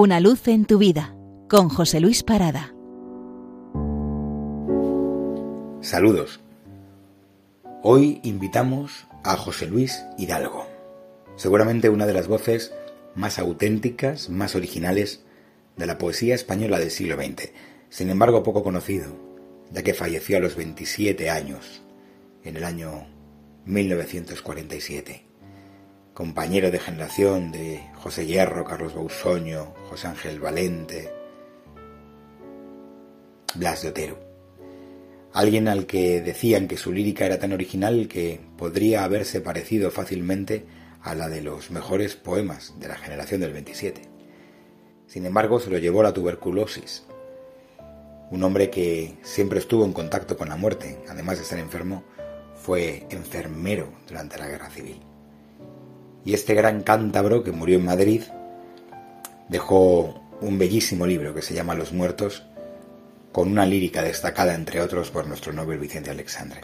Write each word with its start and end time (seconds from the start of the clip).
Una 0.00 0.20
luz 0.20 0.46
en 0.46 0.64
tu 0.64 0.78
vida 0.78 1.16
con 1.48 1.68
José 1.68 1.98
Luis 1.98 2.22
Parada. 2.22 2.72
Saludos. 5.80 6.38
Hoy 7.82 8.20
invitamos 8.22 9.08
a 9.24 9.36
José 9.36 9.66
Luis 9.66 10.04
Hidalgo, 10.16 10.68
seguramente 11.34 11.88
una 11.88 12.06
de 12.06 12.12
las 12.12 12.28
voces 12.28 12.72
más 13.16 13.40
auténticas, 13.40 14.30
más 14.30 14.54
originales 14.54 15.24
de 15.76 15.86
la 15.86 15.98
poesía 15.98 16.36
española 16.36 16.78
del 16.78 16.92
siglo 16.92 17.16
XX, 17.16 17.50
sin 17.88 18.08
embargo 18.08 18.44
poco 18.44 18.62
conocido, 18.62 19.16
ya 19.72 19.82
que 19.82 19.94
falleció 19.94 20.36
a 20.36 20.40
los 20.40 20.54
27 20.54 21.28
años, 21.28 21.82
en 22.44 22.56
el 22.56 22.62
año 22.62 23.08
1947. 23.64 25.27
Compañero 26.18 26.72
de 26.72 26.80
generación 26.80 27.52
de 27.52 27.80
José 27.94 28.26
Hierro, 28.26 28.64
Carlos 28.64 28.92
Bausoño, 28.92 29.72
José 29.88 30.08
Ángel 30.08 30.40
Valente, 30.40 31.12
Blas 33.54 33.82
de 33.82 33.90
Otero. 33.90 34.18
Alguien 35.32 35.68
al 35.68 35.86
que 35.86 36.20
decían 36.20 36.66
que 36.66 36.76
su 36.76 36.92
lírica 36.92 37.24
era 37.24 37.38
tan 37.38 37.52
original 37.52 38.08
que 38.08 38.40
podría 38.56 39.04
haberse 39.04 39.40
parecido 39.40 39.92
fácilmente 39.92 40.66
a 41.02 41.14
la 41.14 41.28
de 41.28 41.40
los 41.40 41.70
mejores 41.70 42.16
poemas 42.16 42.74
de 42.80 42.88
la 42.88 42.96
generación 42.96 43.40
del 43.40 43.52
27. 43.52 44.02
Sin 45.06 45.24
embargo, 45.24 45.60
se 45.60 45.70
lo 45.70 45.78
llevó 45.78 46.02
la 46.02 46.14
tuberculosis. 46.14 47.04
Un 48.32 48.42
hombre 48.42 48.70
que 48.70 49.14
siempre 49.22 49.60
estuvo 49.60 49.84
en 49.84 49.92
contacto 49.92 50.36
con 50.36 50.48
la 50.48 50.56
muerte, 50.56 50.98
además 51.08 51.36
de 51.36 51.44
estar 51.44 51.60
enfermo, 51.60 52.02
fue 52.56 53.06
enfermero 53.10 53.92
durante 54.08 54.36
la 54.36 54.48
Guerra 54.48 54.68
Civil. 54.68 55.07
Y 56.24 56.34
este 56.34 56.54
gran 56.54 56.82
cántabro 56.82 57.42
que 57.42 57.52
murió 57.52 57.78
en 57.78 57.84
Madrid 57.84 58.22
dejó 59.48 60.20
un 60.40 60.58
bellísimo 60.58 61.06
libro 61.06 61.34
que 61.34 61.42
se 61.42 61.54
llama 61.54 61.74
Los 61.74 61.92
Muertos, 61.92 62.44
con 63.32 63.50
una 63.50 63.66
lírica 63.66 64.02
destacada, 64.02 64.54
entre 64.54 64.80
otros, 64.80 65.10
por 65.10 65.26
nuestro 65.26 65.52
Nobel 65.52 65.78
Vicente 65.78 66.10
Alexandre. 66.10 66.62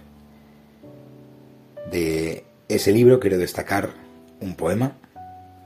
De 1.90 2.44
ese 2.68 2.92
libro 2.92 3.20
quiero 3.20 3.38
destacar 3.38 3.90
un 4.40 4.54
poema 4.54 4.96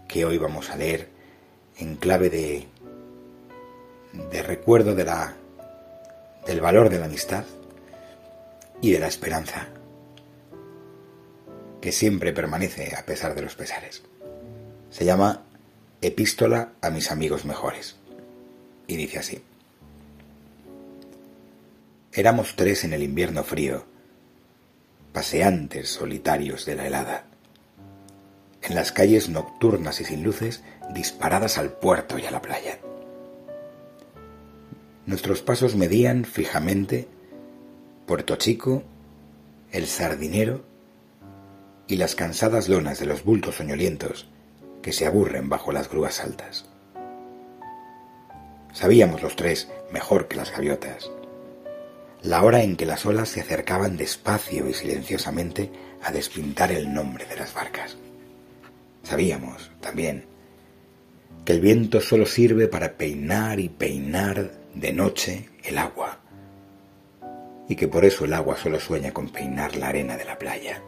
que 0.06 0.24
hoy 0.24 0.38
vamos 0.38 0.70
a 0.70 0.76
leer 0.76 1.08
en 1.78 1.96
clave 1.96 2.30
de, 2.30 2.66
de 4.30 4.42
recuerdo 4.42 4.94
de 4.94 5.04
la, 5.04 5.34
del 6.46 6.60
valor 6.60 6.88
de 6.88 6.98
la 6.98 7.06
amistad 7.06 7.44
y 8.80 8.92
de 8.92 8.98
la 8.98 9.08
esperanza 9.08 9.68
que 11.80 11.92
siempre 11.92 12.32
permanece 12.32 12.94
a 12.96 13.04
pesar 13.04 13.34
de 13.34 13.42
los 13.42 13.54
pesares. 13.54 14.02
Se 14.90 15.04
llama 15.04 15.42
Epístola 16.00 16.72
a 16.80 16.90
mis 16.90 17.10
amigos 17.10 17.44
mejores. 17.44 17.96
Y 18.86 18.96
dice 18.96 19.18
así. 19.18 19.42
Éramos 22.12 22.56
tres 22.56 22.84
en 22.84 22.92
el 22.92 23.02
invierno 23.02 23.44
frío, 23.44 23.84
paseantes 25.12 25.88
solitarios 25.88 26.64
de 26.64 26.74
la 26.74 26.86
helada, 26.86 27.24
en 28.62 28.74
las 28.74 28.92
calles 28.92 29.28
nocturnas 29.28 30.00
y 30.00 30.04
sin 30.04 30.22
luces 30.22 30.62
disparadas 30.94 31.58
al 31.58 31.70
puerto 31.70 32.18
y 32.18 32.26
a 32.26 32.30
la 32.30 32.42
playa. 32.42 32.78
Nuestros 35.06 35.42
pasos 35.42 35.76
medían 35.76 36.24
fijamente 36.24 37.08
Puerto 38.06 38.36
Chico, 38.36 38.82
el 39.70 39.86
Sardinero 39.86 40.67
y 41.88 41.96
las 41.96 42.14
cansadas 42.14 42.68
lonas 42.68 43.00
de 43.00 43.06
los 43.06 43.24
bultos 43.24 43.56
soñolientos 43.56 44.28
que 44.82 44.92
se 44.92 45.06
aburren 45.06 45.48
bajo 45.48 45.72
las 45.72 45.88
grúas 45.88 46.20
altas. 46.20 46.66
Sabíamos 48.74 49.22
los 49.22 49.34
tres, 49.34 49.68
mejor 49.90 50.28
que 50.28 50.36
las 50.36 50.52
gaviotas, 50.52 51.10
la 52.22 52.42
hora 52.42 52.62
en 52.62 52.76
que 52.76 52.84
las 52.84 53.06
olas 53.06 53.30
se 53.30 53.40
acercaban 53.40 53.96
despacio 53.96 54.68
y 54.68 54.74
silenciosamente 54.74 55.70
a 56.02 56.12
despintar 56.12 56.70
el 56.72 56.92
nombre 56.92 57.24
de 57.24 57.36
las 57.36 57.54
barcas. 57.54 57.96
Sabíamos, 59.02 59.70
también, 59.80 60.26
que 61.44 61.54
el 61.54 61.60
viento 61.60 62.02
solo 62.02 62.26
sirve 62.26 62.68
para 62.68 62.98
peinar 62.98 63.58
y 63.58 63.70
peinar 63.70 64.52
de 64.74 64.92
noche 64.92 65.48
el 65.64 65.78
agua, 65.78 66.18
y 67.66 67.76
que 67.76 67.88
por 67.88 68.04
eso 68.04 68.26
el 68.26 68.34
agua 68.34 68.56
solo 68.56 68.78
sueña 68.78 69.12
con 69.12 69.30
peinar 69.30 69.76
la 69.76 69.88
arena 69.88 70.16
de 70.16 70.24
la 70.26 70.38
playa 70.38 70.82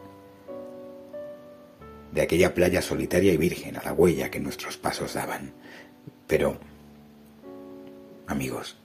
de 2.12 2.22
aquella 2.22 2.54
playa 2.54 2.82
solitaria 2.82 3.32
y 3.32 3.36
virgen 3.36 3.76
a 3.76 3.82
la 3.82 3.92
huella 3.92 4.30
que 4.30 4.40
nuestros 4.40 4.76
pasos 4.76 5.14
daban. 5.14 5.52
Pero, 6.26 6.58
amigos, 8.26 8.76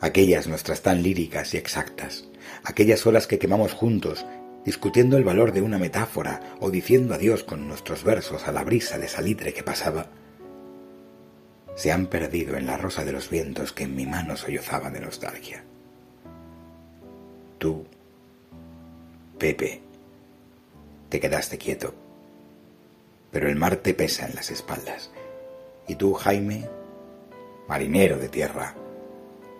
aquellas 0.00 0.46
nuestras 0.46 0.82
tan 0.82 1.02
líricas 1.02 1.54
y 1.54 1.56
exactas, 1.56 2.28
aquellas 2.64 3.06
olas 3.06 3.26
que 3.26 3.38
quemamos 3.38 3.72
juntos, 3.72 4.26
discutiendo 4.64 5.16
el 5.16 5.24
valor 5.24 5.52
de 5.52 5.62
una 5.62 5.78
metáfora 5.78 6.56
o 6.60 6.70
diciendo 6.70 7.14
adiós 7.14 7.44
con 7.44 7.68
nuestros 7.68 8.04
versos 8.04 8.48
a 8.48 8.52
la 8.52 8.64
brisa 8.64 8.98
de 8.98 9.08
salitre 9.08 9.54
que 9.54 9.62
pasaba, 9.62 10.06
se 11.76 11.92
han 11.92 12.06
perdido 12.06 12.56
en 12.56 12.66
la 12.66 12.76
rosa 12.76 13.04
de 13.04 13.12
los 13.12 13.28
vientos 13.28 13.72
que 13.72 13.84
en 13.84 13.94
mi 13.94 14.06
mano 14.06 14.36
sollozaba 14.36 14.90
de 14.90 15.00
nostalgia. 15.00 15.62
Tú, 17.58 17.84
Pepe, 19.38 19.82
te 21.08 21.20
quedaste 21.20 21.58
quieto. 21.58 21.94
Pero 23.30 23.48
el 23.48 23.56
mar 23.56 23.76
te 23.76 23.94
pesa 23.94 24.26
en 24.26 24.34
las 24.34 24.50
espaldas. 24.50 25.10
Y 25.88 25.96
tú, 25.96 26.14
Jaime, 26.14 26.68
marinero 27.68 28.18
de 28.18 28.28
tierra, 28.28 28.74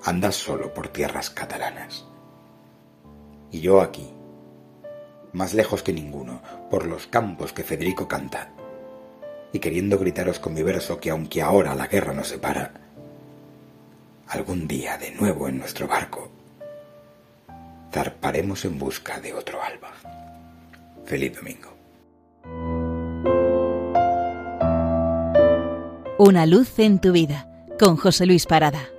andas 0.05 0.37
solo 0.37 0.73
por 0.73 0.89
tierras 0.89 1.31
catalanas. 1.31 2.05
Y 3.51 3.61
yo 3.61 3.81
aquí, 3.81 4.13
más 5.33 5.55
lejos 5.55 5.83
que 5.83 5.93
ninguno, 5.93 6.41
por 6.71 6.87
los 6.87 7.07
campos 7.07 7.53
que 7.53 7.63
Federico 7.63 8.09
canta, 8.09 8.51
y 9.53 9.59
queriendo 9.59 9.99
gritaros 9.99 10.39
con 10.39 10.55
mi 10.55 10.63
verso 10.63 10.99
que 10.99 11.11
aunque 11.11 11.43
ahora 11.43 11.75
la 11.75 11.87
guerra 11.87 12.13
nos 12.13 12.29
separa, 12.29 12.73
algún 14.29 14.67
día 14.67 14.99
de 14.99 15.13
nuevo 15.13 15.49
en 15.49 15.59
nuestro 15.59 15.87
barco, 15.87 16.31
zarparemos 17.93 18.65
en 18.65 18.79
busca 18.79 19.21
de 19.21 19.33
otro 19.33 19.63
alba. 19.63 19.93
Feliz 21.07 21.37
domingo. 21.37 21.77
Una 26.19 26.47
luz 26.47 26.79
en 26.79 27.01
tu 27.01 27.13
vida 27.13 27.49
con 27.79 27.97
José 27.97 28.27
Luis 28.27 28.47
Parada. 28.47 28.96